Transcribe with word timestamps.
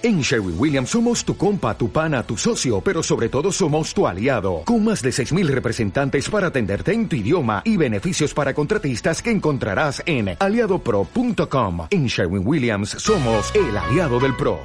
En 0.00 0.20
Sherwin 0.20 0.54
Williams 0.56 0.90
somos 0.90 1.24
tu 1.24 1.36
compa, 1.36 1.76
tu 1.76 1.90
pana, 1.90 2.22
tu 2.22 2.36
socio, 2.36 2.80
pero 2.80 3.02
sobre 3.02 3.28
todo 3.28 3.50
somos 3.50 3.92
tu 3.92 4.06
aliado, 4.06 4.62
con 4.64 4.84
más 4.84 5.02
de 5.02 5.10
6.000 5.10 5.48
representantes 5.48 6.30
para 6.30 6.48
atenderte 6.48 6.92
en 6.92 7.08
tu 7.08 7.16
idioma 7.16 7.62
y 7.64 7.76
beneficios 7.76 8.32
para 8.32 8.54
contratistas 8.54 9.20
que 9.20 9.32
encontrarás 9.32 10.00
en 10.06 10.36
aliadopro.com. 10.38 11.88
En 11.90 12.06
Sherwin 12.06 12.46
Williams 12.46 12.90
somos 12.90 13.52
el 13.56 13.76
aliado 13.76 14.20
del 14.20 14.36
PRO. 14.36 14.60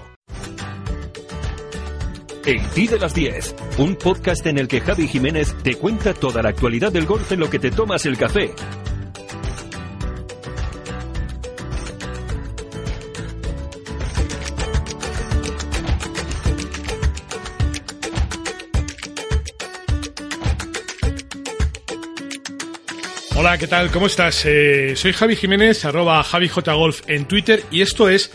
El 2.45 2.61
Ti 2.75 2.87
de 2.87 2.99
las 2.99 3.15
10, 3.15 3.55
un 3.79 3.95
podcast 3.95 4.45
en 4.45 4.59
el 4.59 4.67
que 4.67 4.81
Javi 4.81 5.07
Jiménez 5.07 5.55
te 5.63 5.75
cuenta 5.75 6.13
toda 6.13 6.43
la 6.43 6.49
actualidad 6.49 6.91
del 6.91 7.07
golf 7.07 7.31
en 7.31 7.39
lo 7.39 7.49
que 7.49 7.57
te 7.57 7.71
tomas 7.71 8.05
el 8.05 8.17
café 8.17 8.53
Hola, 23.45 23.57
¿qué 23.57 23.67
tal? 23.67 23.91
¿Cómo 23.91 24.05
estás? 24.05 24.45
Eh, 24.45 24.93
soy 24.95 25.11
Javi 25.11 25.35
Jiménez, 25.35 25.83
arroba 25.83 26.23
JaviJGolf 26.23 27.01
en 27.09 27.25
Twitter 27.25 27.61
y 27.71 27.81
esto 27.81 28.07
es, 28.07 28.31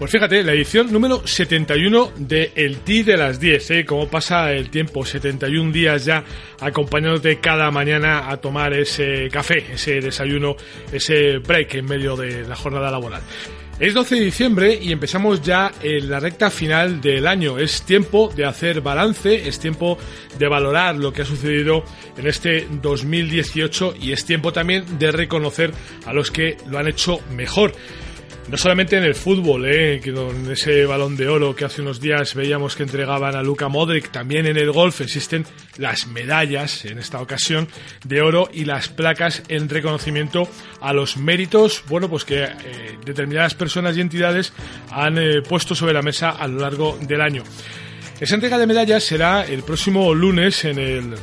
pues 0.00 0.10
fíjate, 0.10 0.42
la 0.42 0.50
edición 0.50 0.92
número 0.92 1.24
71 1.24 2.10
de 2.16 2.50
El 2.56 2.78
T 2.78 3.04
de 3.04 3.16
las 3.16 3.38
10, 3.38 3.70
¿eh? 3.70 3.84
Cómo 3.84 4.08
pasa 4.08 4.50
el 4.50 4.68
tiempo, 4.68 5.06
71 5.06 5.70
días 5.70 6.06
ya 6.06 6.24
acompañándote 6.58 7.38
cada 7.38 7.70
mañana 7.70 8.28
a 8.28 8.36
tomar 8.38 8.72
ese 8.74 9.28
café, 9.30 9.64
ese 9.74 10.00
desayuno, 10.00 10.56
ese 10.92 11.38
break 11.38 11.74
en 11.74 11.84
medio 11.84 12.16
de 12.16 12.42
la 12.42 12.56
jornada 12.56 12.90
laboral. 12.90 13.22
Es 13.78 13.94
12 13.94 14.14
de 14.14 14.24
diciembre 14.24 14.78
y 14.80 14.92
empezamos 14.92 15.42
ya 15.42 15.72
en 15.82 16.08
la 16.08 16.20
recta 16.20 16.50
final 16.50 17.00
del 17.00 17.26
año. 17.26 17.58
Es 17.58 17.82
tiempo 17.82 18.32
de 18.34 18.44
hacer 18.44 18.80
balance, 18.80 19.48
es 19.48 19.58
tiempo 19.58 19.98
de 20.38 20.46
valorar 20.46 20.96
lo 20.96 21.12
que 21.12 21.22
ha 21.22 21.24
sucedido 21.24 21.82
en 22.16 22.26
este 22.26 22.68
2018 22.70 23.94
y 24.00 24.12
es 24.12 24.24
tiempo 24.24 24.52
también 24.52 24.98
de 24.98 25.10
reconocer 25.10 25.72
a 26.06 26.12
los 26.12 26.30
que 26.30 26.58
lo 26.68 26.78
han 26.78 26.86
hecho 26.86 27.20
mejor. 27.30 27.72
No 28.48 28.58
solamente 28.58 28.98
en 28.98 29.04
el 29.04 29.14
fútbol, 29.14 29.64
¿eh? 29.66 30.00
que 30.02 30.12
con 30.12 30.50
ese 30.50 30.84
balón 30.84 31.16
de 31.16 31.28
oro 31.28 31.54
que 31.54 31.64
hace 31.64 31.80
unos 31.80 32.00
días 32.00 32.34
veíamos 32.34 32.76
que 32.76 32.82
entregaban 32.82 33.34
a 33.34 33.42
Luka 33.42 33.68
Modric, 33.68 34.10
también 34.10 34.46
en 34.46 34.56
el 34.56 34.72
golf 34.72 35.00
existen 35.00 35.46
las 35.78 36.06
medallas, 36.08 36.84
en 36.84 36.98
esta 36.98 37.20
ocasión, 37.20 37.68
de 38.04 38.20
oro 38.20 38.50
y 38.52 38.64
las 38.64 38.88
placas 38.88 39.42
en 39.48 39.68
reconocimiento 39.68 40.48
a 40.80 40.92
los 40.92 41.16
méritos, 41.16 41.84
bueno, 41.88 42.10
pues 42.10 42.24
que 42.24 42.42
eh, 42.42 42.98
determinadas 43.04 43.54
personas 43.54 43.96
y 43.96 44.00
entidades 44.00 44.52
han 44.90 45.18
eh, 45.18 45.40
puesto 45.40 45.74
sobre 45.74 45.94
la 45.94 46.02
mesa 46.02 46.30
a 46.30 46.46
lo 46.46 46.60
largo 46.60 46.98
del 47.00 47.20
año. 47.20 47.44
Esa 48.20 48.34
entrega 48.34 48.58
de 48.58 48.66
medallas 48.66 49.04
será 49.04 49.44
el 49.44 49.62
próximo 49.62 50.12
lunes 50.14 50.64
en 50.64 50.78
el 50.78 51.14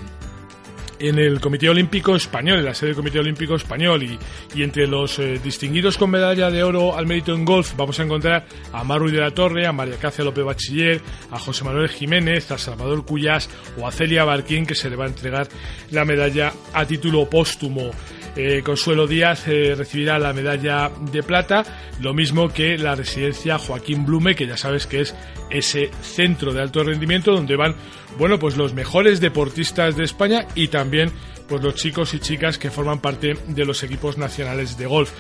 en 1.00 1.18
el 1.18 1.40
Comité 1.40 1.70
Olímpico 1.70 2.16
Español, 2.16 2.60
en 2.60 2.66
la 2.66 2.74
sede 2.74 2.90
del 2.90 2.98
Comité 2.98 3.20
Olímpico 3.20 3.56
Español, 3.56 4.04
y, 4.04 4.20
y 4.56 4.64
entre 4.64 4.88
los 4.88 5.20
eh, 5.20 5.40
distinguidos 5.44 5.98
con 5.98 6.10
medalla 6.10 6.52
de 6.52 6.64
oro 6.64 6.96
al 6.96 7.08
mérito 7.08 7.34
en 7.34 7.46
golf 7.46 7.74
vamos 7.76 8.00
a 8.00 8.04
encontrar 8.04 8.46
a 8.72 8.84
Maru 8.84 9.10
de 9.10 9.20
la 9.20 9.32
Torre, 9.32 9.66
a 9.66 9.72
María 9.72 9.96
Cáceres 9.96 10.26
López 10.26 10.44
Bachiller, 10.44 11.02
a 11.32 11.40
José 11.40 11.64
Manuel 11.64 11.90
Jiménez, 11.90 12.52
a 12.52 12.58
Salvador 12.58 13.06
Cuyas 13.06 13.50
o 13.78 13.88
a 13.88 13.92
Celia 13.92 14.24
Barquín, 14.24 14.66
que 14.66 14.76
se 14.76 14.90
le 14.90 14.96
va 14.96 15.06
a 15.06 15.10
entregar 15.10 15.48
la 15.92 16.06
medalla 16.06 16.54
a 16.74 16.86
título 16.86 17.30
póstumo. 17.30 17.92
Eh, 18.36 18.62
Consuelo 18.64 19.08
Díaz 19.08 19.48
eh, 19.48 19.76
recibirá 19.76 20.20
la 20.20 20.34
medalla 20.34 20.92
de 21.12 21.24
plata, 21.24 21.64
lo 22.00 22.14
mismo 22.14 22.50
que 22.50 22.78
la 22.78 22.96
residencia 22.96 23.58
Joaquín 23.58 24.06
Blume, 24.06 24.36
que 24.36 24.48
ya 24.48 24.58
sabes 24.58 24.88
que 24.88 25.02
es 25.02 25.16
ese 25.50 25.90
centro 26.02 26.54
de 26.54 26.62
alto 26.62 26.84
rendimiento 26.84 27.32
donde 27.32 27.56
van, 27.56 27.76
bueno, 28.18 28.40
pues 28.40 28.56
los 28.56 28.74
mejores 28.74 29.20
deportistas 29.20 29.96
de 29.96 30.04
España 30.04 30.48
y 30.56 30.68
también 30.68 31.12
pues 31.48 31.64
los 31.64 31.76
chicos 31.76 32.14
y 32.14 32.20
chicas 32.20 32.58
que 32.58 32.70
forman 32.70 33.00
parte 33.00 33.36
de 33.48 33.66
los 33.66 33.82
equipos 33.84 34.18
nacionales 34.18 34.78
de 34.78 34.86
golf. 34.86 35.12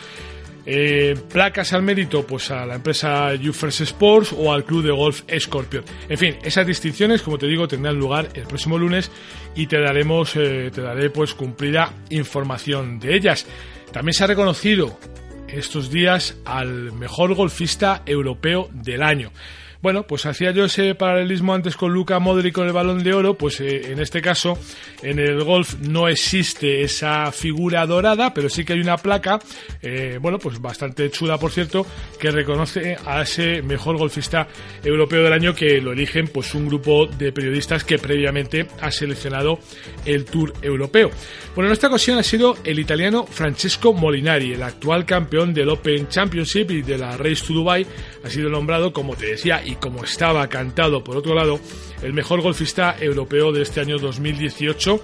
Eh, 0.65 1.15
placas 1.31 1.73
al 1.73 1.83
mérito, 1.83 2.25
pues 2.27 2.51
a 2.51 2.65
la 2.65 2.75
empresa 2.75 3.31
Ufers 3.33 3.81
Sports 3.81 4.35
o 4.37 4.53
al 4.53 4.65
club 4.65 4.83
de 4.83 4.91
golf 4.91 5.21
Scorpion. 5.39 5.83
En 6.07 6.17
fin, 6.17 6.35
esas 6.43 6.67
distinciones, 6.67 7.21
como 7.21 7.37
te 7.37 7.47
digo, 7.47 7.67
tendrán 7.67 7.97
lugar 7.97 8.29
el 8.33 8.43
próximo 8.43 8.77
lunes 8.77 9.11
y 9.55 9.67
te 9.67 9.79
daremos, 9.79 10.35
eh, 10.35 10.69
te 10.73 10.81
daré 10.81 11.09
pues 11.09 11.33
cumplida 11.33 11.93
información 12.09 12.99
de 12.99 13.15
ellas. 13.15 13.45
También 13.91 14.13
se 14.13 14.23
ha 14.23 14.27
reconocido 14.27 14.99
estos 15.47 15.89
días 15.89 16.37
al 16.45 16.91
mejor 16.93 17.33
golfista 17.33 18.03
europeo 18.05 18.69
del 18.71 19.01
año. 19.01 19.31
Bueno, 19.81 20.03
pues 20.03 20.25
hacía 20.25 20.51
yo 20.51 20.65
ese 20.65 20.93
paralelismo 20.93 21.53
antes 21.53 21.77
con 21.77 21.93
Luca 21.93 22.19
Modric 22.19 22.53
con 22.53 22.67
el 22.67 22.73
balón 22.73 23.01
de 23.01 23.13
oro, 23.13 23.35
pues 23.35 23.61
eh, 23.61 23.93
en 23.93 24.01
este 24.01 24.21
caso 24.21 24.59
en 25.01 25.19
el 25.19 25.41
golf 25.45 25.75
no 25.79 26.09
existe 26.09 26.81
esa 26.81 27.31
figura 27.31 27.85
dorada, 27.85 28.33
pero 28.33 28.49
sí 28.49 28.65
que 28.65 28.73
hay 28.73 28.81
una 28.81 28.97
placa, 28.97 29.39
eh, 29.81 30.19
bueno, 30.21 30.37
pues 30.37 30.59
bastante 30.59 31.09
chula 31.11 31.37
por 31.37 31.51
cierto, 31.51 31.85
que 32.19 32.29
reconoce 32.29 32.97
a 33.05 33.21
ese 33.21 33.61
mejor 33.61 33.97
golfista 33.97 34.49
europeo 34.83 35.23
del 35.23 35.31
año 35.31 35.55
que 35.55 35.79
lo 35.79 35.93
eligen 35.93 36.27
pues 36.27 36.53
un 36.55 36.67
grupo 36.67 37.05
de 37.05 37.31
periodistas 37.31 37.85
que 37.85 37.97
previamente 37.97 38.67
ha 38.81 38.91
seleccionado 38.91 39.59
el 40.03 40.25
Tour 40.25 40.51
Europeo. 40.61 41.09
Bueno, 41.55 41.69
en 41.69 41.73
esta 41.73 41.87
ocasión 41.87 42.17
ha 42.17 42.23
sido 42.23 42.57
el 42.65 42.79
italiano 42.79 43.25
Francesco 43.25 43.93
Molinari, 43.93 44.51
el 44.51 44.63
actual 44.63 45.05
campeón 45.05 45.53
del 45.53 45.69
Open 45.69 46.09
Championship 46.09 46.69
y 46.71 46.81
de 46.81 46.97
la 46.97 47.15
Race 47.15 47.45
to 47.47 47.53
Dubai, 47.53 47.87
ha 48.25 48.29
sido 48.29 48.49
nombrado, 48.49 48.91
como 48.91 49.15
te 49.15 49.27
decía, 49.27 49.63
y 49.69 49.75
como 49.75 50.03
estaba 50.03 50.47
cantado 50.47 51.03
por 51.03 51.15
otro 51.15 51.35
lado, 51.35 51.59
el 52.01 52.13
mejor 52.13 52.41
golfista 52.41 52.95
europeo 52.99 53.51
de 53.51 53.61
este 53.61 53.81
año 53.81 53.99
2018. 53.99 55.03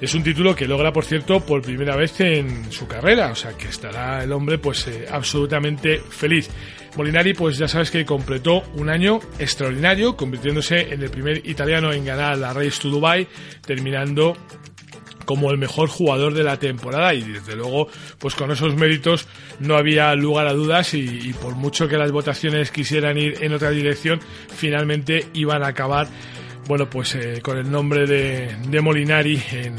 Es 0.00 0.14
un 0.14 0.24
título 0.24 0.56
que 0.56 0.66
logra, 0.66 0.92
por 0.92 1.04
cierto, 1.04 1.40
por 1.40 1.62
primera 1.62 1.94
vez 1.94 2.18
en 2.20 2.72
su 2.72 2.88
carrera, 2.88 3.30
o 3.30 3.36
sea 3.36 3.56
que 3.56 3.68
estará 3.68 4.24
el 4.24 4.32
hombre 4.32 4.58
pues 4.58 4.88
eh, 4.88 5.06
absolutamente 5.08 5.98
feliz. 5.98 6.50
Molinari, 6.96 7.34
pues 7.34 7.58
ya 7.58 7.68
sabes 7.68 7.90
que 7.90 8.04
completó 8.04 8.62
un 8.74 8.88
año 8.88 9.20
extraordinario, 9.38 10.16
convirtiéndose 10.16 10.92
en 10.92 11.02
el 11.02 11.10
primer 11.10 11.46
italiano 11.46 11.92
en 11.92 12.04
ganar 12.04 12.36
la 12.38 12.52
Race 12.52 12.80
to 12.80 12.88
Dubai, 12.88 13.28
terminando 13.64 14.36
como 15.24 15.50
el 15.50 15.58
mejor 15.58 15.88
jugador 15.88 16.34
de 16.34 16.42
la 16.42 16.58
temporada 16.58 17.14
y 17.14 17.22
desde 17.22 17.56
luego 17.56 17.88
pues 18.18 18.34
con 18.34 18.50
esos 18.50 18.74
méritos 18.74 19.26
no 19.60 19.76
había 19.76 20.14
lugar 20.14 20.46
a 20.46 20.52
dudas 20.52 20.94
y, 20.94 21.32
por 21.40 21.54
mucho 21.54 21.88
que 21.88 21.96
las 21.96 22.12
votaciones 22.12 22.70
quisieran 22.70 23.18
ir 23.18 23.42
en 23.42 23.52
otra 23.52 23.70
dirección 23.70 24.20
finalmente 24.48 25.26
iban 25.34 25.62
a 25.62 25.68
acabar 25.68 26.08
bueno 26.66 26.88
pues 26.88 27.14
eh, 27.14 27.40
con 27.42 27.58
el 27.58 27.70
nombre 27.70 28.06
de, 28.06 28.80
Molinari 28.80 29.42
en, 29.52 29.76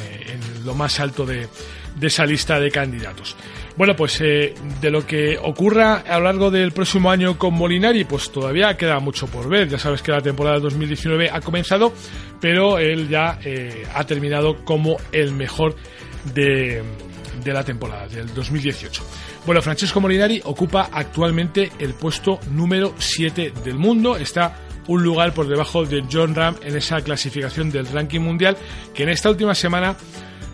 lo 0.65 0.73
más 0.73 0.99
alto 0.99 1.25
de, 1.25 1.47
de 1.95 2.07
esa 2.07 2.25
lista 2.25 2.59
de 2.59 2.71
candidatos. 2.71 3.35
Bueno, 3.75 3.95
pues 3.95 4.21
eh, 4.21 4.53
de 4.81 4.91
lo 4.91 5.05
que 5.05 5.37
ocurra 5.37 6.03
a 6.07 6.19
lo 6.19 6.25
largo 6.25 6.51
del 6.51 6.71
próximo 6.71 7.09
año 7.09 7.37
con 7.39 7.55
Molinari, 7.55 8.03
pues 8.03 8.31
todavía 8.31 8.77
queda 8.77 8.99
mucho 8.99 9.25
por 9.27 9.49
ver. 9.49 9.67
Ya 9.67 9.79
sabes 9.79 10.03
que 10.03 10.11
la 10.11 10.21
temporada 10.21 10.59
2019 10.59 11.29
ha 11.31 11.41
comenzado, 11.41 11.91
pero 12.39 12.77
él 12.77 13.09
ya 13.09 13.39
eh, 13.43 13.83
ha 13.95 14.03
terminado 14.03 14.63
como 14.63 14.97
el 15.11 15.31
mejor 15.31 15.75
de, 16.35 16.83
de 17.43 17.53
la 17.53 17.63
temporada, 17.63 18.07
del 18.07 18.31
2018. 18.31 19.03
Bueno, 19.45 19.61
Francesco 19.61 19.99
Molinari 19.99 20.39
ocupa 20.43 20.89
actualmente 20.91 21.71
el 21.79 21.95
puesto 21.95 22.39
número 22.51 22.93
7 22.97 23.53
del 23.63 23.75
mundo. 23.75 24.17
Está 24.17 24.55
un 24.87 25.03
lugar 25.03 25.33
por 25.33 25.47
debajo 25.47 25.83
de 25.83 26.03
John 26.11 26.35
Ram 26.35 26.57
en 26.61 26.75
esa 26.75 27.01
clasificación 27.01 27.71
del 27.71 27.87
ranking 27.87 28.19
mundial 28.19 28.57
que 28.93 29.03
en 29.03 29.09
esta 29.09 29.29
última 29.29 29.55
semana 29.55 29.95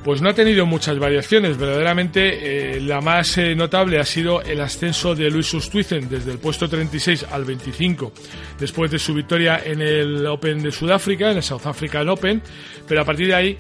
pues 0.04 0.22
no 0.22 0.30
ha 0.30 0.34
tenido 0.34 0.66
muchas 0.66 0.98
variaciones. 0.98 1.58
Verdaderamente 1.58 2.78
eh, 2.78 2.82
la 2.82 3.02
más 3.02 3.38
eh, 3.38 3.56
notable 3.56 4.00
ha 4.00 4.06
sido 4.06 4.42
el 4.42 4.62
ascenso 4.62 5.16
de 5.16 5.30
Luis 5.30 5.54
Ustwizen 5.54 6.10
desde 6.10 6.32
el 6.32 6.40
puesto 6.40 6.70
36 6.70 7.26
al 7.32 7.46
25 7.46 8.12
después 8.60 8.92
de 8.92 9.00
su 9.00 9.14
victoria 9.14 9.62
en 9.64 9.82
el 9.82 10.26
Open 10.26 10.62
de 10.62 10.72
Sudáfrica, 10.72 11.32
en 11.32 11.38
el 11.38 11.44
South 11.44 11.66
African 11.66 12.08
Open, 12.10 12.42
pero 12.88 13.02
a 13.02 13.06
partir 13.06 13.28
de 13.28 13.36
ahí 13.36 13.58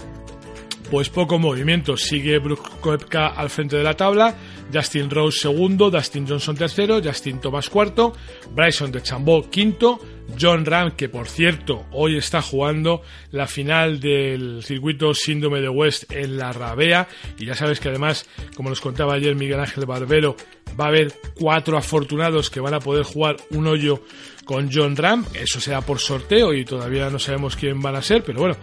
pues 0.90 1.10
poco 1.10 1.38
movimiento. 1.38 1.98
Sigue 1.98 2.40
Brooke 2.40 2.70
Koepka 2.82 3.28
al 3.28 3.50
frente 3.50 3.78
de 3.78 3.84
la 3.84 3.96
tabla, 3.96 4.36
Justin 4.74 5.10
Rose 5.10 5.40
segundo, 5.40 5.90
Dustin 5.90 6.28
Johnson 6.28 6.56
tercero, 6.56 7.02
Justin 7.04 7.40
Thomas 7.40 7.70
cuarto, 7.70 8.14
Bryson 8.52 8.92
de 8.92 9.02
Chambó 9.02 9.50
quinto, 9.50 10.00
John 10.40 10.66
Ram, 10.66 10.96
que 10.96 11.10
por 11.10 11.28
cierto 11.28 11.86
hoy 11.92 12.18
está 12.18 12.42
jugando 12.42 13.02
la 13.32 13.48
final 13.48 14.00
del 14.00 14.64
circuito 14.64 15.14
Síndrome 15.14 15.62
de 15.62 15.70
West 15.70 16.12
en 16.12 16.38
la 16.38 16.52
Rabea. 16.52 17.08
Y 17.38 17.46
ya 17.46 17.56
sabes 17.56 17.80
que 17.80 17.90
además, 17.90 18.28
como 18.56 18.70
nos 18.70 18.82
contaba 18.82 19.14
ayer 19.14 19.36
Miguel 19.36 19.60
Ángel 19.60 19.86
Barbero, 19.86 20.36
va 20.80 20.86
a 20.86 20.88
haber 20.88 21.14
cuatro 21.36 21.78
afortunados 21.78 22.50
que 22.50 22.60
van 22.60 22.74
a 22.74 22.80
poder 22.80 23.04
jugar 23.04 23.38
un 23.52 23.68
hoyo 23.68 24.04
con 24.46 24.70
John 24.72 24.96
Ram. 24.96 25.26
Eso 25.34 25.60
será 25.60 25.82
por 25.82 26.00
sorteo 26.00 26.54
y 26.54 26.66
todavía 26.66 27.10
no 27.10 27.20
sabemos 27.20 27.56
quién 27.56 27.82
van 27.82 27.96
a 27.96 28.02
ser, 28.02 28.24
pero 28.24 28.40
bueno, 28.40 28.56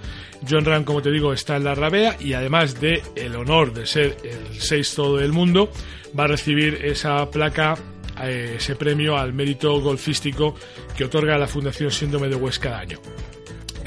John 0.49 0.64
Ram, 0.64 0.85
como 0.85 1.00
te 1.00 1.11
digo, 1.11 1.32
está 1.32 1.56
en 1.56 1.64
la 1.64 1.75
Rabea 1.75 2.17
y 2.20 2.32
además 2.32 2.81
de 2.81 3.03
el 3.14 3.37
honor 3.37 3.73
de 3.73 3.87
ser 3.87 4.17
el 4.25 4.61
sexto 4.61 5.17
del 5.17 5.32
mundo, 5.32 5.70
va 6.19 6.25
a 6.25 6.29
recibir 6.29 6.85
esa 6.85 7.31
placa 7.31 7.76
eh, 8.23 8.55
ese 8.56 8.76
premio 8.76 9.17
al 9.17 9.35
mérito 9.35 9.79
golfístico 9.81 10.55
que 10.97 11.05
otorga 11.05 11.37
la 11.37 11.47
Fundación 11.47 11.91
Síndrome 11.91 12.29
de 12.29 12.37
West 12.37 12.62
cada 12.62 12.81
año. 12.81 12.99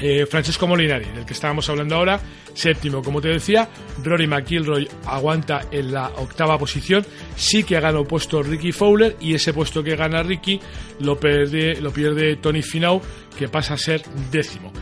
Eh, 0.00 0.26
Francesco 0.26 0.66
Molinari, 0.66 1.06
del 1.14 1.26
que 1.26 1.34
estábamos 1.34 1.68
hablando 1.68 1.96
ahora, 1.96 2.20
séptimo, 2.54 3.02
como 3.02 3.20
te 3.20 3.28
decía. 3.28 3.68
Rory 4.02 4.26
McIlroy 4.26 4.88
aguanta 5.06 5.66
en 5.70 5.92
la 5.92 6.08
octava 6.08 6.58
posición. 6.58 7.04
Sí 7.36 7.64
que 7.64 7.76
ha 7.76 7.80
ganado 7.80 8.04
puesto 8.04 8.42
Ricky 8.42 8.72
Fowler 8.72 9.16
y 9.20 9.34
ese 9.34 9.52
puesto 9.52 9.82
que 9.82 9.96
gana 9.96 10.22
Ricky 10.22 10.60
lo 11.00 11.18
pierde, 11.18 11.80
lo 11.80 11.92
pierde 11.92 12.36
Tony 12.36 12.62
Finau, 12.62 13.00
que 13.38 13.48
pasa 13.48 13.74
a 13.74 13.78
ser 13.78 14.02
décimo. 14.30 14.72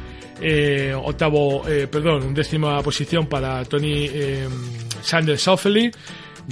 Eh, 0.41 0.95
octavo, 0.95 1.69
eh, 1.69 1.89
perdón, 1.91 2.33
décima 2.33 2.81
posición 2.83 3.27
para 3.27 3.65
Tony 3.65 4.07
eh, 4.13 4.49
Sanders 5.03 5.43
Southely. 5.43 5.91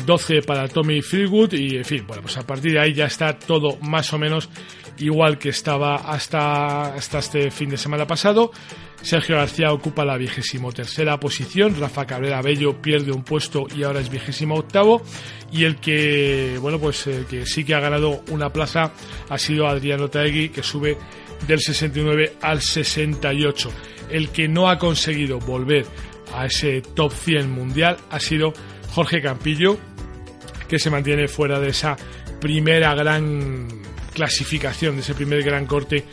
12 0.04 0.42
para 0.42 0.68
Tommy 0.68 1.00
Freewood 1.00 1.54
y 1.54 1.76
en 1.76 1.84
fin, 1.84 2.04
bueno, 2.06 2.22
pues 2.22 2.36
a 2.36 2.46
partir 2.46 2.72
de 2.72 2.80
ahí 2.80 2.92
ya 2.92 3.06
está 3.06 3.38
todo 3.38 3.78
más 3.80 4.12
o 4.12 4.18
menos 4.18 4.48
igual 4.98 5.38
que 5.38 5.50
estaba 5.50 5.96
hasta, 5.96 6.94
hasta 6.94 7.18
este 7.18 7.50
fin 7.50 7.70
de 7.70 7.76
semana 7.76 8.06
pasado. 8.06 8.50
Sergio 9.02 9.36
García 9.36 9.72
ocupa 9.72 10.04
la 10.04 10.16
vigésimo 10.16 10.72
tercera 10.72 11.18
posición, 11.20 11.78
Rafa 11.78 12.06
Cabrera 12.06 12.42
Bello 12.42 12.80
pierde 12.80 13.12
un 13.12 13.22
puesto 13.22 13.66
y 13.74 13.84
ahora 13.84 14.00
es 14.00 14.10
vigésimo 14.10 14.56
octavo 14.56 15.02
y 15.52 15.64
el 15.64 15.76
que, 15.76 16.58
bueno, 16.60 16.78
pues 16.78 17.06
el 17.06 17.26
que 17.26 17.46
sí 17.46 17.64
que 17.64 17.74
ha 17.74 17.80
ganado 17.80 18.22
una 18.30 18.50
plaza 18.50 18.92
ha 19.28 19.38
sido 19.38 19.66
Adriano 19.66 20.08
Taegui 20.08 20.48
que 20.48 20.62
sube 20.62 20.98
del 21.46 21.60
69 21.60 22.36
al 22.42 22.60
68. 22.60 23.70
El 24.10 24.30
que 24.30 24.48
no 24.48 24.68
ha 24.68 24.78
conseguido 24.78 25.38
volver 25.38 25.86
a 26.34 26.46
ese 26.46 26.80
top 26.80 27.12
100 27.12 27.50
mundial 27.50 27.96
ha 28.10 28.20
sido 28.20 28.52
Jorge 28.96 29.20
Campillo, 29.20 29.76
que 30.68 30.78
se 30.78 30.88
mantiene 30.88 31.28
fuera 31.28 31.60
de 31.60 31.68
esa 31.68 31.98
primera 32.40 32.94
gran 32.94 33.68
clasificación, 34.14 34.94
de 34.94 35.02
ese 35.02 35.14
primer 35.14 35.42
gran 35.42 35.66
corte 35.66 36.06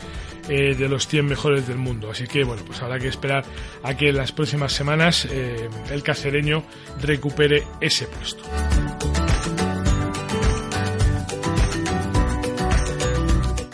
eh, 0.50 0.74
de 0.74 0.86
los 0.86 1.08
100 1.08 1.24
mejores 1.24 1.66
del 1.66 1.78
mundo. 1.78 2.10
Así 2.10 2.26
que 2.26 2.44
bueno, 2.44 2.62
pues 2.66 2.82
habrá 2.82 2.98
que 2.98 3.08
esperar 3.08 3.42
a 3.82 3.96
que 3.96 4.10
en 4.10 4.18
las 4.18 4.32
próximas 4.32 4.74
semanas 4.74 5.26
eh, 5.30 5.70
el 5.90 6.02
cacereño 6.02 6.62
recupere 7.00 7.62
ese 7.80 8.06
puesto. 8.06 8.44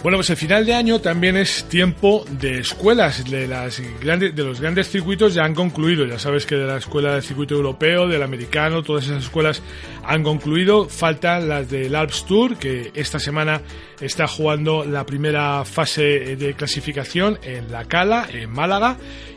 Bueno, 0.03 0.17
pues 0.17 0.31
el 0.31 0.39
final 0.39 0.65
de 0.65 0.73
año 0.73 0.99
también 0.99 1.37
es 1.37 1.65
tiempo 1.65 2.25
de 2.31 2.61
escuelas. 2.61 3.23
De, 3.31 3.47
las 3.47 3.83
grandes, 4.01 4.35
de 4.35 4.43
los 4.43 4.59
grandes 4.59 4.89
circuitos 4.89 5.35
ya 5.35 5.45
han 5.45 5.55
concluido. 5.55 6.07
Ya 6.07 6.19
sabes 6.19 6.47
que 6.47 6.55
de 6.55 6.67
la 6.67 6.79
escuela 6.79 7.13
del 7.13 7.23
circuito 7.23 7.55
europeo, 7.55 8.09
del 8.09 8.23
americano, 8.23 8.83
todas 8.83 9.05
esas 9.05 9.25
escuelas 9.25 9.63
han 10.03 10.23
concluido. 10.23 10.89
Faltan 10.89 11.51
las 11.51 11.69
del 11.69 11.95
Alps 11.95 12.25
Tour, 12.25 12.57
que 12.57 12.91
esta 12.95 13.19
semana 13.19 13.61
está 14.01 14.27
jugando 14.27 14.87
la 14.87 15.05
primera 15.05 15.67
fase 15.67 16.35
de 16.35 16.55
clasificación 16.55 17.39
en 17.43 17.71
La 17.71 17.85
Cala, 17.85 18.27
en 18.33 18.49
Málaga. 18.49 18.97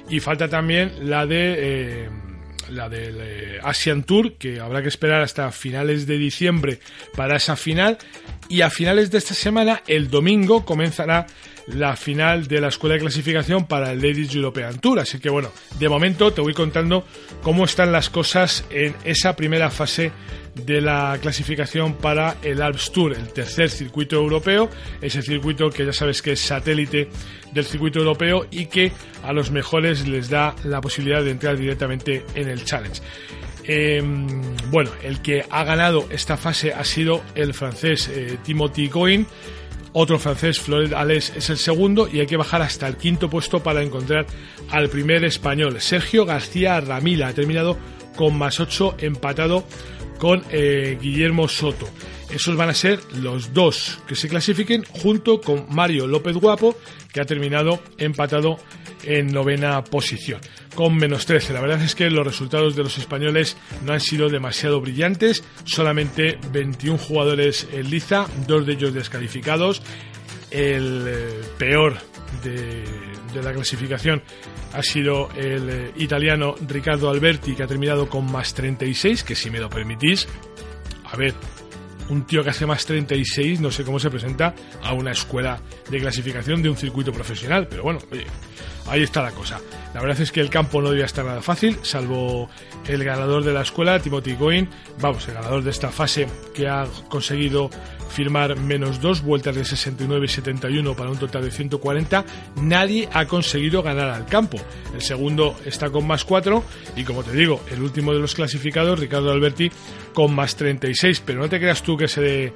Y 0.10 0.21
falta 0.21 0.48
también 0.48 0.94
la 1.10 1.25
de... 1.25 1.56
Eh, 1.57 2.10
la 2.69 2.88
del 2.88 3.18
eh, 3.19 3.60
Asian 3.62 4.04
Tour, 4.04 4.33
que 4.38 4.62
habrá 4.62 4.81
que 4.81 4.88
esperar 4.88 5.21
hasta 5.21 5.51
finales 5.51 6.07
de 6.07 6.18
diciembre 6.18 6.80
para 7.15 7.36
esa 7.36 7.57
final. 7.57 7.98
Y 8.49 8.61
a 8.61 8.69
finales 8.69 9.11
de 9.11 9.17
esta 9.17 9.33
semana, 9.33 9.81
el 9.87 10.09
domingo, 10.09 10.65
comenzará 10.65 11.25
la 11.67 11.95
final 11.95 12.47
de 12.47 12.59
la 12.59 12.67
escuela 12.67 12.95
de 12.95 13.01
clasificación 13.01 13.65
para 13.65 13.91
el 13.91 14.01
Ladies 14.01 14.35
European 14.35 14.79
Tour. 14.79 14.99
Así 14.99 15.19
que 15.19 15.29
bueno, 15.29 15.51
de 15.79 15.89
momento 15.89 16.33
te 16.33 16.41
voy 16.41 16.53
contando 16.53 17.05
cómo 17.41 17.65
están 17.65 17.91
las 17.91 18.09
cosas 18.09 18.65
en 18.69 18.95
esa 19.03 19.35
primera 19.35 19.69
fase 19.69 20.11
de 20.55 20.81
la 20.81 21.17
clasificación 21.21 21.95
para 21.95 22.35
el 22.43 22.61
Alps 22.61 22.91
Tour, 22.91 23.13
el 23.13 23.29
tercer 23.29 23.69
circuito 23.69 24.17
europeo, 24.17 24.69
ese 25.01 25.21
circuito 25.21 25.69
que 25.69 25.85
ya 25.85 25.93
sabes 25.93 26.21
que 26.21 26.33
es 26.33 26.41
satélite 26.41 27.09
del 27.53 27.65
circuito 27.65 27.99
europeo 27.99 28.45
y 28.51 28.67
que 28.67 28.91
a 29.23 29.33
los 29.33 29.49
mejores 29.49 30.07
les 30.07 30.29
da 30.29 30.55
la 30.63 30.81
posibilidad 30.81 31.23
de 31.23 31.31
entrar 31.31 31.57
directamente 31.57 32.25
en 32.35 32.49
el 32.49 32.63
Challenge. 32.65 33.01
Em, 33.65 34.27
bueno, 34.69 34.92
el 35.04 35.21
que 35.21 35.45
ha 35.50 35.63
ganado 35.63 36.07
esta 36.10 36.38
fase 36.38 36.74
ha 36.74 36.83
sido 36.83 37.24
el 37.36 37.54
francés 37.54 38.10
eh, 38.10 38.38
Timothy 38.44 38.88
Goin. 38.88 39.27
Otro 39.95 40.18
francés, 40.18 40.60
Floret 40.60 40.92
Alès, 40.94 41.33
es 41.36 41.51
el 41.51 41.57
segundo 41.57 42.10
y 42.12 42.19
hay 42.19 42.25
que 42.25 42.36
bajar 42.36 42.63
hasta 42.63 42.88
el 42.88 42.98
quinto 42.98 43.30
puesto 43.30 43.62
para 43.62 43.83
encontrar 43.83 44.25
al 44.71 44.89
primer 44.89 45.24
español. 45.24 45.80
Sergio 45.81 46.25
García 46.25 46.81
Ramila 46.81 47.27
ha 47.27 47.33
terminado 47.33 47.77
con 48.15 48.36
más 48.36 48.60
8 48.60 48.95
empatado 49.00 49.63
con 50.18 50.44
eh, 50.50 50.98
Guillermo 51.00 51.48
Soto. 51.48 51.88
Esos 52.29 52.55
van 52.55 52.69
a 52.69 52.73
ser 52.73 52.99
los 53.15 53.53
dos 53.53 53.99
que 54.07 54.15
se 54.15 54.27
clasifiquen 54.27 54.83
junto 54.85 55.41
con 55.41 55.65
Mario 55.69 56.07
López 56.07 56.35
Guapo, 56.35 56.75
que 57.11 57.21
ha 57.21 57.25
terminado 57.25 57.79
empatado 57.97 58.57
en 59.03 59.27
novena 59.27 59.83
posición, 59.83 60.39
con 60.75 60.95
menos 60.95 61.25
13. 61.25 61.53
La 61.53 61.61
verdad 61.61 61.81
es 61.81 61.95
que 61.95 62.09
los 62.09 62.25
resultados 62.25 62.75
de 62.75 62.83
los 62.83 62.97
españoles 62.97 63.57
no 63.85 63.93
han 63.93 63.99
sido 63.99 64.29
demasiado 64.29 64.81
brillantes, 64.81 65.43
solamente 65.65 66.39
21 66.51 66.97
jugadores 66.97 67.67
en 67.71 67.89
liza, 67.89 68.27
dos 68.47 68.65
de 68.65 68.73
ellos 68.73 68.93
descalificados. 68.93 69.81
El 70.49 71.05
eh, 71.07 71.41
peor 71.57 71.97
de, 72.43 72.83
la 73.41 73.51
clasificación 73.51 74.21
ha 74.73 74.83
sido 74.83 75.29
el 75.35 75.69
eh, 75.69 75.91
italiano 75.97 76.55
Ricardo 76.67 77.09
Alberti, 77.09 77.55
que 77.55 77.63
ha 77.63 77.67
terminado 77.67 78.07
con 78.07 78.31
más 78.31 78.53
36, 78.53 79.23
que 79.23 79.35
si 79.35 79.49
me 79.49 79.59
lo 79.59 79.69
permitís, 79.69 80.27
a 81.05 81.17
ver, 81.17 81.33
un 82.09 82.25
tío 82.25 82.44
que 82.44 82.50
hace 82.50 82.65
más 82.65 82.85
36, 82.85 83.59
no 83.59 83.71
sé 83.71 83.83
cómo 83.83 84.00
se 84.00 84.09
presenta 84.09 84.53
a 84.81 84.94
una 84.94 85.11
escuela 85.11 85.59
de 85.89 86.00
clasificación 86.00 86.61
de 86.61 86.69
un 86.69 86.77
circuito 86.77 87.11
profesional, 87.11 87.67
pero 87.69 87.83
bueno, 87.83 88.00
oye, 88.11 88.25
ahí 88.88 89.03
está 89.03 89.21
la 89.21 89.31
cosa. 89.31 89.59
La 89.94 90.01
verdad 90.01 90.19
es 90.21 90.31
que 90.31 90.39
el 90.39 90.50
campo 90.50 90.81
no 90.81 90.89
debía 90.89 91.06
estar 91.06 91.24
nada 91.24 91.41
fácil, 91.41 91.77
salvo 91.83 92.50
el 92.88 93.03
ganador 93.03 93.44
de 93.44 93.53
la 93.53 93.62
escuela, 93.62 94.00
Timothy 94.00 94.33
Goin, 94.33 94.68
vamos, 95.00 95.27
el 95.27 95.35
ganador 95.35 95.63
de 95.63 95.69
esta 95.69 95.89
fase 95.91 96.27
que 96.53 96.68
ha 96.68 96.85
conseguido 97.09 97.69
firmar 98.09 98.57
menos 98.57 99.01
dos 99.01 99.21
vueltas 99.21 99.56
de 99.56 99.65
69 99.65 100.25
y 100.25 100.30
71 100.30 100.95
para 100.95 101.12
un 101.12 101.18
total 101.18 101.44
de 101.44 101.51
140, 101.51 102.25
nadie 102.62 103.07
ha 103.13 103.25
conseguido 103.25 103.83
ganar 103.83 104.09
al 104.09 104.25
campo. 104.25 104.57
El 104.94 105.01
segundo 105.01 105.56
está 105.65 105.89
con 105.89 106.07
más 106.07 106.25
4 106.25 106.63
y 106.95 107.03
como 107.03 107.24
te 107.24 107.33
digo, 107.33 107.62
el 107.71 107.81
último 107.81 108.13
de 108.13 108.19
los 108.19 108.33
clasificados, 108.33 109.00
Ricardo 109.00 109.31
Alberti, 109.31 109.71
con 110.13 110.33
más 110.33 110.56
36, 110.56 111.21
pero 111.25 111.39
no 111.39 111.50
te 111.50 111.59
creas 111.59 111.83
tú 111.83 111.97
que 111.97 112.07
se 112.07 112.21
de 112.21 112.53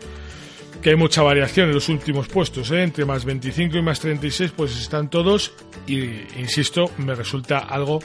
que 0.81 0.91
hay 0.91 0.95
mucha 0.95 1.21
variación 1.21 1.69
en 1.69 1.75
los 1.75 1.89
últimos 1.89 2.27
puestos, 2.27 2.71
¿eh? 2.71 2.83
entre 2.83 3.05
más 3.05 3.25
25 3.25 3.77
y 3.77 3.81
más 3.81 3.99
36 3.99 4.51
pues 4.55 4.77
están 4.77 5.09
todos 5.09 5.53
y 5.85 6.03
insisto, 6.39 6.91
me 6.97 7.15
resulta 7.15 7.59
algo 7.59 7.99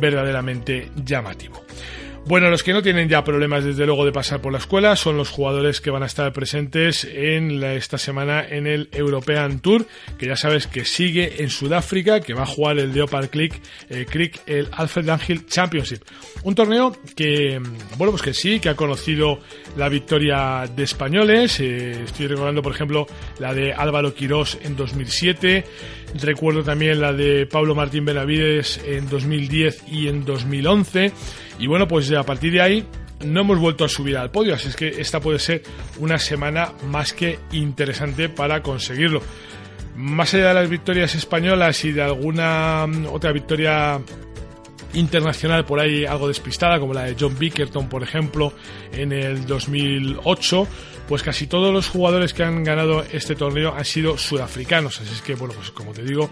verdaderamente 0.00 0.90
llamativo. 0.96 1.62
Bueno, 2.28 2.50
los 2.50 2.64
que 2.64 2.72
no 2.72 2.82
tienen 2.82 3.08
ya 3.08 3.22
problemas 3.22 3.62
desde 3.62 3.86
luego 3.86 4.04
de 4.04 4.10
pasar 4.10 4.40
por 4.40 4.50
la 4.50 4.58
escuela 4.58 4.96
son 4.96 5.16
los 5.16 5.30
jugadores 5.30 5.80
que 5.80 5.92
van 5.92 6.02
a 6.02 6.06
estar 6.06 6.32
presentes 6.32 7.04
en 7.04 7.62
esta 7.62 7.98
semana 7.98 8.44
en 8.44 8.66
el 8.66 8.88
European 8.90 9.60
Tour, 9.60 9.86
que 10.18 10.26
ya 10.26 10.34
sabes 10.34 10.66
que 10.66 10.84
sigue 10.84 11.44
en 11.44 11.50
Sudáfrica, 11.50 12.18
que 12.18 12.34
va 12.34 12.42
a 12.42 12.46
jugar 12.46 12.80
el 12.80 12.92
Leopard 12.92 13.28
Creek, 13.30 13.60
eh, 13.90 14.06
el 14.46 14.68
Alfred 14.72 15.08
Angel 15.08 15.46
Championship. 15.46 16.02
Un 16.42 16.56
torneo 16.56 16.96
que, 17.14 17.60
mm, 17.60 17.96
bueno, 17.96 18.10
pues 18.10 18.22
que 18.22 18.34
sí, 18.34 18.58
que 18.58 18.70
ha 18.70 18.74
conocido 18.74 19.38
la 19.76 19.88
victoria 19.88 20.64
de 20.66 20.82
españoles. 20.82 21.60
Eh, 21.60 22.02
estoy 22.06 22.26
recordando, 22.26 22.60
por 22.60 22.74
ejemplo, 22.74 23.06
la 23.38 23.54
de 23.54 23.72
Álvaro 23.72 24.12
Quirós 24.12 24.58
en 24.64 24.74
2007. 24.74 25.64
Recuerdo 26.22 26.62
también 26.62 27.00
la 27.00 27.12
de 27.12 27.46
Pablo 27.46 27.74
Martín 27.74 28.04
Benavides 28.04 28.80
en 28.86 29.08
2010 29.08 29.84
y 29.90 30.08
en 30.08 30.24
2011. 30.24 31.12
Y 31.58 31.66
bueno, 31.66 31.86
pues 31.88 32.10
a 32.12 32.22
partir 32.22 32.52
de 32.52 32.60
ahí 32.60 32.86
no 33.24 33.40
hemos 33.40 33.58
vuelto 33.58 33.84
a 33.84 33.88
subir 33.88 34.16
al 34.16 34.30
podio, 34.30 34.54
así 34.54 34.68
es 34.68 34.76
que 34.76 34.88
esta 35.00 35.20
puede 35.20 35.38
ser 35.38 35.62
una 35.98 36.18
semana 36.18 36.72
más 36.88 37.12
que 37.12 37.38
interesante 37.52 38.28
para 38.28 38.62
conseguirlo. 38.62 39.22
Más 39.96 40.34
allá 40.34 40.48
de 40.48 40.54
las 40.54 40.68
victorias 40.68 41.14
españolas 41.14 41.84
y 41.84 41.92
de 41.92 42.02
alguna 42.02 42.86
mm, 42.86 43.06
otra 43.06 43.32
victoria 43.32 43.98
internacional 44.94 45.64
por 45.64 45.80
ahí 45.80 46.04
algo 46.04 46.28
despistada, 46.28 46.78
como 46.78 46.94
la 46.94 47.04
de 47.04 47.16
John 47.18 47.38
Bickerton, 47.38 47.88
por 47.88 48.02
ejemplo, 48.02 48.52
en 48.92 49.12
el 49.12 49.46
2008, 49.46 50.66
pues 51.08 51.22
casi 51.22 51.46
todos 51.46 51.72
los 51.72 51.88
jugadores 51.88 52.34
que 52.34 52.42
han 52.42 52.64
ganado 52.64 53.04
este 53.12 53.34
torneo 53.34 53.74
han 53.74 53.84
sido 53.84 54.18
sudafricanos. 54.18 55.00
Así 55.00 55.12
es 55.12 55.22
que, 55.22 55.34
bueno, 55.34 55.54
pues 55.54 55.70
como 55.70 55.92
te 55.92 56.02
digo, 56.02 56.30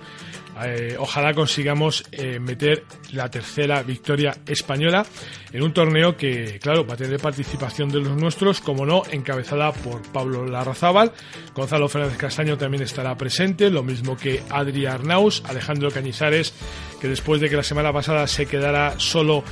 eh, 0.62 0.94
ojalá 0.98 1.34
consigamos 1.34 2.04
eh, 2.12 2.38
meter 2.38 2.84
la 3.12 3.28
tercera 3.28 3.82
victoria 3.82 4.36
española 4.46 5.04
en 5.52 5.62
un 5.62 5.72
torneo 5.72 6.16
que, 6.16 6.58
claro, 6.60 6.86
va 6.86 6.94
a 6.94 6.96
tener 6.96 7.18
participación 7.18 7.88
de 7.88 8.00
los 8.00 8.16
nuestros, 8.16 8.60
como 8.60 8.86
no, 8.86 9.02
encabezada 9.10 9.72
por 9.72 10.02
Pablo 10.12 10.46
Larrazábal. 10.46 11.12
Gonzalo 11.54 11.88
Fernández 11.88 12.18
Castaño 12.18 12.56
también 12.56 12.84
estará 12.84 13.16
presente, 13.16 13.70
lo 13.70 13.82
mismo 13.82 14.16
que 14.16 14.42
Adri 14.50 14.86
Arnaus, 14.86 15.42
Alejandro 15.46 15.90
Cañizares, 15.90 16.54
que 17.00 17.08
después 17.08 17.40
de 17.40 17.48
que 17.48 17.56
la 17.56 17.62
semana 17.62 17.92
pasada 17.92 18.26
se 18.26 18.43
quedara 18.46 18.98
solo 18.98 19.44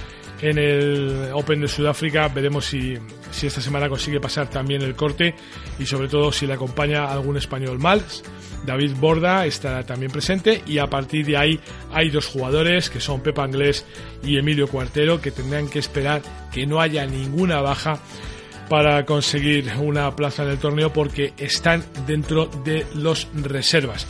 en 0.42 0.58
el 0.58 1.30
Open 1.32 1.60
de 1.60 1.68
Sudáfrica, 1.68 2.28
veremos 2.28 2.66
si, 2.66 2.98
esta 3.42 3.60
semana 3.60 3.88
consigue 3.88 4.20
pasar 4.20 4.50
también 4.50 4.82
el 4.82 4.96
corte 4.96 5.34
y 5.78 5.86
sobre 5.86 6.08
todo 6.08 6.32
si 6.32 6.46
le 6.46 6.54
acompaña 6.54 7.06
algún 7.06 7.36
español 7.36 7.78
más. 7.78 8.22
David 8.66 8.92
Borda 8.98 9.46
estará 9.46 9.84
también 9.84 10.10
presente 10.12 10.62
y 10.66 10.78
a 10.78 10.88
partir 10.88 11.26
de 11.26 11.36
ahí 11.36 11.60
hay 11.92 12.10
dos 12.10 12.26
jugadores 12.26 12.90
que 12.90 13.00
son 13.00 13.20
Pepa 13.20 13.44
Anglés 13.44 13.86
y 14.22 14.36
Emilio 14.36 14.68
Cuartero 14.68 15.20
que 15.20 15.30
tendrán 15.30 15.68
que 15.68 15.78
esperar 15.78 16.22
que 16.52 16.66
no 16.66 16.80
haya 16.80 17.06
ninguna 17.06 17.60
baja 17.60 18.00
para 18.68 19.04
conseguir 19.04 19.70
una 19.80 20.14
plaza 20.14 20.44
en 20.44 20.50
el 20.50 20.58
torneo 20.58 20.92
porque 20.92 21.34
están 21.36 21.84
dentro 22.06 22.46
de 22.64 22.86
los 22.94 23.28
reservas. 23.34 24.06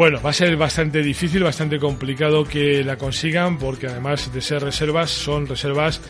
Bueno, 0.00 0.18
va 0.22 0.30
a 0.30 0.32
ser 0.32 0.56
bastante 0.56 1.02
difícil, 1.02 1.42
bastante 1.42 1.78
complicado 1.78 2.44
que 2.44 2.82
la 2.82 2.96
consigan 2.96 3.58
porque 3.58 3.86
además 3.86 4.32
de 4.32 4.40
ser 4.40 4.62
reservas 4.62 5.10
son 5.10 5.46
reservas 5.46 6.00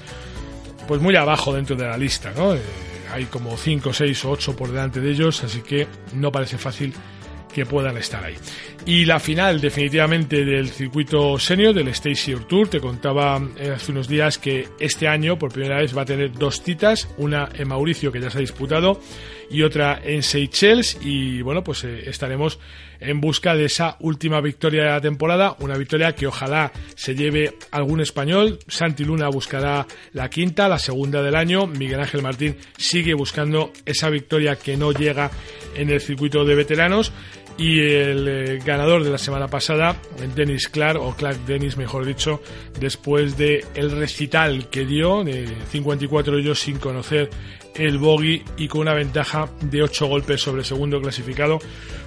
pues 0.86 1.00
muy 1.00 1.16
abajo 1.16 1.52
dentro 1.52 1.74
de 1.74 1.88
la 1.88 1.98
lista, 1.98 2.32
¿no? 2.36 2.54
Eh, 2.54 2.60
hay 3.12 3.24
como 3.24 3.56
5, 3.56 3.92
6 3.92 4.24
o 4.26 4.30
8 4.30 4.54
por 4.54 4.68
delante 4.68 5.00
de 5.00 5.10
ellos, 5.10 5.42
así 5.42 5.60
que 5.62 5.88
no 6.14 6.30
parece 6.30 6.56
fácil 6.56 6.94
que 7.52 7.66
puedan 7.66 7.96
estar 7.96 8.22
ahí. 8.22 8.36
Y 8.86 9.06
la 9.06 9.18
final 9.18 9.60
definitivamente 9.60 10.44
del 10.44 10.68
circuito 10.68 11.36
senior 11.40 11.74
del 11.74 11.88
Stacy 11.88 12.36
Tour, 12.48 12.68
te 12.68 12.78
contaba 12.78 13.42
eh, 13.58 13.72
hace 13.74 13.90
unos 13.90 14.06
días 14.06 14.38
que 14.38 14.68
este 14.78 15.08
año 15.08 15.36
por 15.36 15.52
primera 15.52 15.78
vez 15.78 15.96
va 15.98 16.02
a 16.02 16.04
tener 16.06 16.32
dos 16.32 16.62
citas, 16.62 17.08
una 17.16 17.48
en 17.54 17.66
Mauricio 17.66 18.12
que 18.12 18.20
ya 18.20 18.30
se 18.30 18.38
ha 18.38 18.40
disputado 18.40 19.00
y 19.50 19.62
otra 19.62 20.00
en 20.02 20.22
Seychelles 20.22 20.98
y 21.02 21.42
bueno 21.42 21.62
pues 21.64 21.84
eh, 21.84 22.08
estaremos 22.08 22.58
en 23.00 23.20
busca 23.20 23.54
de 23.54 23.64
esa 23.64 23.96
última 24.00 24.40
victoria 24.40 24.82
de 24.84 24.90
la 24.90 25.00
temporada, 25.00 25.56
una 25.60 25.76
victoria 25.76 26.14
que 26.14 26.26
ojalá 26.26 26.70
se 26.94 27.14
lleve 27.14 27.54
algún 27.70 28.00
español. 28.00 28.58
Santi 28.68 29.04
Luna 29.04 29.28
buscará 29.28 29.86
la 30.12 30.28
quinta, 30.28 30.68
la 30.68 30.78
segunda 30.78 31.22
del 31.22 31.34
año. 31.34 31.66
Miguel 31.66 32.00
Ángel 32.00 32.22
Martín 32.22 32.56
sigue 32.76 33.14
buscando 33.14 33.72
esa 33.86 34.10
victoria 34.10 34.56
que 34.56 34.76
no 34.76 34.92
llega 34.92 35.30
en 35.74 35.90
el 35.90 36.00
circuito 36.00 36.44
de 36.44 36.54
veteranos 36.54 37.12
y 37.60 37.78
el 37.78 38.26
eh, 38.26 38.58
ganador 38.64 39.04
de 39.04 39.10
la 39.10 39.18
semana 39.18 39.46
pasada, 39.46 39.94
Dennis 40.34 40.70
Clark, 40.70 40.98
o 40.98 41.14
Clark 41.14 41.44
Dennis 41.44 41.76
mejor 41.76 42.06
dicho, 42.06 42.40
después 42.80 43.36
de 43.36 43.66
el 43.74 43.90
recital 43.90 44.70
que 44.70 44.86
dio, 44.86 45.22
de 45.24 45.46
54 45.68 46.38
ellos 46.38 46.58
sin 46.58 46.78
conocer 46.78 47.28
el 47.74 47.98
bogey 47.98 48.42
y 48.56 48.66
con 48.66 48.80
una 48.80 48.94
ventaja 48.94 49.50
de 49.60 49.82
8 49.82 50.06
golpes 50.06 50.40
sobre 50.40 50.60
el 50.60 50.64
segundo 50.64 51.02
clasificado, 51.02 51.58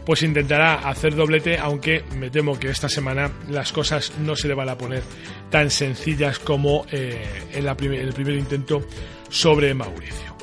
pues 0.07 0.23
intentará 0.23 0.89
hacer 0.89 1.13
doblete, 1.13 1.59
aunque 1.59 2.03
me 2.17 2.31
temo 2.31 2.59
que 2.59 2.69
esta 2.69 2.89
semana 2.89 3.31
las 3.47 3.71
cosas 3.71 4.11
no 4.21 4.35
se 4.35 4.47
le 4.47 4.55
van 4.55 4.69
a 4.69 4.77
poner 4.79 5.03
tan 5.51 5.69
sencillas 5.69 6.39
como 6.39 6.87
eh, 6.91 7.23
en 7.53 7.67
el 7.67 7.75
primer 8.13 8.35
intento 8.35 8.81
sobre 9.29 9.75
Mauricio. 9.75 10.35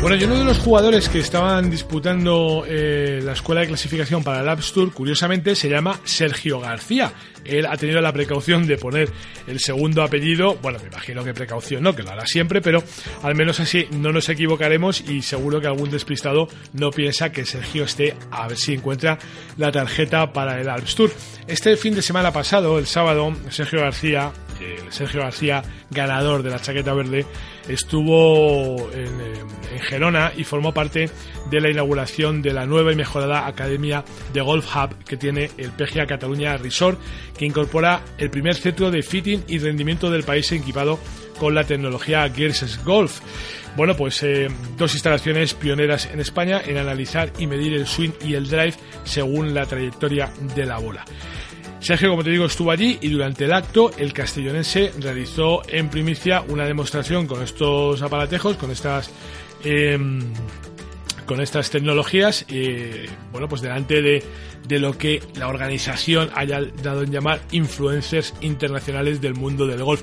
Bueno, 0.00 0.16
y 0.16 0.24
uno 0.24 0.38
de 0.38 0.44
los 0.44 0.58
jugadores 0.58 1.10
que 1.10 1.18
estaban 1.18 1.68
disputando 1.68 2.64
eh, 2.66 3.20
la 3.22 3.32
escuela 3.32 3.60
de 3.60 3.66
clasificación 3.66 4.24
para 4.24 4.40
el 4.40 4.48
Apps 4.48 4.72
Tour, 4.72 4.94
curiosamente, 4.94 5.54
se 5.54 5.68
llama 5.68 6.00
Sergio 6.04 6.58
García. 6.58 7.12
Él 7.44 7.66
ha 7.66 7.76
tenido 7.76 8.00
la 8.00 8.10
precaución 8.10 8.66
de 8.66 8.78
poner 8.78 9.10
el 9.46 9.60
segundo 9.60 10.02
apellido, 10.02 10.56
bueno, 10.62 10.78
me 10.80 10.86
imagino 10.88 11.22
que 11.22 11.34
precaución 11.34 11.82
no, 11.82 11.94
que 11.94 12.02
lo 12.02 12.12
hará 12.12 12.24
siempre, 12.24 12.62
pero 12.62 12.82
al 13.22 13.34
menos 13.34 13.60
así 13.60 13.88
no 13.90 14.10
nos 14.10 14.30
equivocaremos 14.30 15.02
y 15.06 15.20
seguro 15.20 15.60
que 15.60 15.66
algún 15.66 15.90
despistado 15.90 16.48
no 16.72 16.90
piensa 16.90 17.30
que 17.30 17.44
Sergio 17.44 17.84
esté 17.84 18.16
a 18.30 18.48
ver 18.48 18.56
si 18.56 18.72
encuentra 18.72 19.18
la 19.58 19.70
tarjeta 19.70 20.32
para 20.32 20.58
el 20.58 20.70
Alps 20.70 20.94
Tour. 20.94 21.12
Este 21.46 21.76
fin 21.76 21.94
de 21.94 22.00
semana 22.00 22.32
pasado, 22.32 22.78
el 22.78 22.86
sábado, 22.86 23.36
Sergio 23.50 23.80
García, 23.80 24.32
el 24.60 24.92
Sergio 24.92 25.20
García, 25.20 25.62
ganador 25.90 26.42
de 26.42 26.50
la 26.50 26.60
chaqueta 26.60 26.94
verde, 26.94 27.26
estuvo 27.68 28.90
en, 28.92 29.20
eh, 29.20 29.44
en, 29.72 29.80
Gerona 29.80 30.32
y 30.36 30.44
formó 30.44 30.72
parte 30.72 31.10
de 31.50 31.60
la 31.60 31.70
inauguración 31.70 32.42
de 32.42 32.52
la 32.52 32.66
nueva 32.66 32.92
y 32.92 32.96
mejorada 32.96 33.46
Academia 33.46 34.04
de 34.32 34.40
Golf 34.40 34.66
Hub 34.74 35.04
que 35.04 35.16
tiene 35.16 35.50
el 35.56 35.70
PGA 35.72 36.06
Cataluña 36.06 36.56
Resort, 36.56 37.00
que 37.36 37.46
incorpora 37.46 38.02
el 38.18 38.30
primer 38.30 38.54
centro 38.54 38.90
de 38.90 39.02
fitting 39.02 39.44
y 39.48 39.58
rendimiento 39.58 40.10
del 40.10 40.24
país 40.24 40.50
equipado 40.52 40.98
con 41.38 41.54
la 41.54 41.64
tecnología 41.64 42.28
Gears 42.28 42.84
Golf. 42.84 43.20
Bueno, 43.76 43.96
pues 43.96 44.22
eh, 44.22 44.48
dos 44.76 44.94
instalaciones 44.94 45.54
pioneras 45.54 46.08
en 46.12 46.20
España 46.20 46.60
en 46.64 46.76
analizar 46.76 47.32
y 47.38 47.46
medir 47.46 47.72
el 47.74 47.86
swing 47.86 48.10
y 48.24 48.34
el 48.34 48.48
drive 48.48 48.74
según 49.04 49.54
la 49.54 49.64
trayectoria 49.64 50.30
de 50.54 50.66
la 50.66 50.78
bola. 50.78 51.04
Sergio, 51.80 52.10
como 52.10 52.22
te 52.22 52.30
digo, 52.30 52.44
estuvo 52.44 52.70
allí 52.70 52.98
y 53.00 53.08
durante 53.08 53.46
el 53.46 53.52
acto 53.52 53.90
el 53.96 54.12
castellonense 54.12 54.92
realizó 54.98 55.62
en 55.66 55.88
primicia 55.88 56.42
una 56.42 56.66
demostración 56.66 57.26
con 57.26 57.42
estos 57.42 58.02
aparatejos, 58.02 58.56
con 58.56 58.70
estas 58.70 59.10
em, 59.64 60.20
con 61.24 61.40
estas 61.40 61.70
tecnologías, 61.70 62.44
eh, 62.48 63.08
bueno, 63.30 63.48
pues 63.48 63.62
delante 63.62 64.02
de, 64.02 64.22
de, 64.66 64.78
lo 64.80 64.98
que 64.98 65.22
la 65.36 65.46
organización 65.46 66.28
haya 66.34 66.60
dado 66.82 67.02
en 67.02 67.12
llamar 67.12 67.40
influencers 67.52 68.34
internacionales 68.40 69.20
del 69.20 69.34
mundo 69.34 69.64
del 69.66 69.82
golf. 69.82 70.02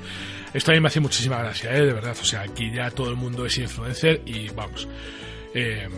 Esto 0.54 0.70
a 0.70 0.74
mí 0.74 0.80
me 0.80 0.88
hace 0.88 1.00
muchísima 1.00 1.38
gracia, 1.38 1.76
¿eh? 1.76 1.84
de 1.84 1.92
verdad. 1.92 2.16
O 2.18 2.24
sea, 2.24 2.40
aquí 2.40 2.72
ya 2.74 2.90
todo 2.90 3.10
el 3.10 3.16
mundo 3.16 3.44
es 3.44 3.58
influencer 3.58 4.22
y 4.24 4.48
vamos. 4.48 4.88
Eh, 5.54 5.88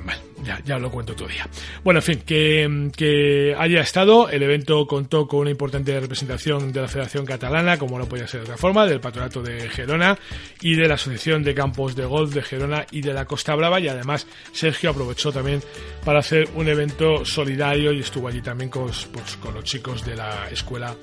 ya, 0.45 0.61
ya 0.64 0.78
lo 0.78 0.90
cuento 0.90 1.12
otro 1.12 1.26
día. 1.26 1.49
Bueno, 1.83 1.99
en 1.99 2.04
fin, 2.04 2.23
que, 2.25 2.90
que, 2.97 3.54
haya 3.59 3.80
estado. 3.80 4.28
El 4.28 4.42
evento 4.42 4.87
contó 4.87 5.26
con 5.26 5.40
una 5.40 5.50
importante 5.50 5.99
representación 5.99 6.73
de 6.73 6.80
la 6.80 6.88
Federación 6.88 7.26
Catalana, 7.26 7.78
como 7.78 7.99
no 7.99 8.07
podía 8.07 8.26
ser 8.26 8.40
de 8.40 8.45
otra 8.45 8.57
forma, 8.57 8.87
del 8.87 9.00
Patronato 9.00 9.42
de 9.42 9.69
Gerona 9.69 10.19
y 10.61 10.76
de 10.76 10.88
la 10.88 10.95
Asociación 10.95 11.42
de 11.42 11.54
Campos 11.54 11.97
de 11.97 12.07
Golf 12.07 12.33
de 12.33 12.42
Gerona 12.42 12.87
y 12.90 13.00
de 13.00 13.12
la 13.12 13.25
Costa 13.25 13.54
Brava. 13.54 13.80
Y 13.80 13.88
además, 13.88 14.26
Sergio 14.52 14.90
aprovechó 14.90 15.33
también 15.33 15.62
para 16.04 16.21
hacer 16.21 16.49
un 16.54 16.69
evento 16.69 17.25
solidario 17.25 17.92
y 17.92 18.00
estuvo 18.00 18.28
allí 18.28 18.40
también 18.40 18.71
con, 18.71 18.87
pues, 18.87 19.37
con 19.37 19.54
los 19.54 19.64
chicos 19.64 20.04
de 20.04 20.16
la 20.16 20.49
escuela 20.50 20.95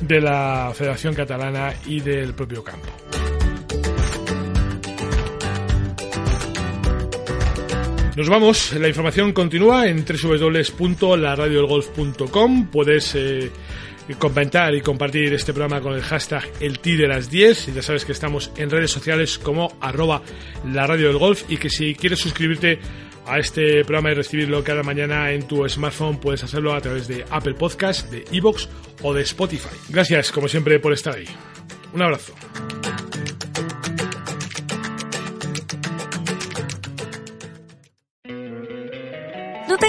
de 0.00 0.20
la 0.20 0.72
Federación 0.74 1.14
Catalana 1.14 1.72
y 1.86 2.00
del 2.00 2.34
propio 2.34 2.62
campo. 2.62 3.03
Nos 8.16 8.28
vamos, 8.28 8.72
la 8.74 8.86
información 8.86 9.32
continúa 9.32 9.88
en 9.88 10.04
www.laradiodelgolf.com. 10.04 12.68
Puedes 12.68 13.12
eh, 13.16 13.50
comentar 14.18 14.72
y 14.72 14.82
compartir 14.82 15.34
este 15.34 15.52
programa 15.52 15.80
con 15.80 15.94
el 15.94 16.02
hashtag 16.02 16.44
el 16.60 16.80
de 16.80 17.08
las 17.08 17.28
10 17.28 17.68
y 17.68 17.72
ya 17.72 17.82
sabes 17.82 18.04
que 18.04 18.12
estamos 18.12 18.52
en 18.56 18.70
redes 18.70 18.92
sociales 18.92 19.36
como 19.38 19.76
arroba 19.80 20.22
la 20.64 20.86
radio 20.86 21.08
del 21.08 21.18
golf 21.18 21.42
y 21.48 21.56
que 21.56 21.70
si 21.70 21.96
quieres 21.96 22.20
suscribirte 22.20 22.78
a 23.26 23.38
este 23.38 23.84
programa 23.84 24.12
y 24.12 24.14
recibirlo 24.14 24.62
cada 24.62 24.84
mañana 24.84 25.32
en 25.32 25.48
tu 25.48 25.68
smartphone 25.68 26.20
puedes 26.20 26.44
hacerlo 26.44 26.72
a 26.74 26.80
través 26.80 27.08
de 27.08 27.24
Apple 27.30 27.54
Podcast, 27.54 28.08
de 28.10 28.24
Evox 28.30 28.68
o 29.02 29.12
de 29.12 29.22
Spotify. 29.22 29.74
Gracias 29.88 30.30
como 30.30 30.46
siempre 30.46 30.78
por 30.78 30.92
estar 30.92 31.16
ahí. 31.16 31.26
Un 31.92 32.02
abrazo. 32.02 32.32